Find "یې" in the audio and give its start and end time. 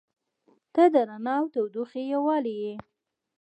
2.63-2.73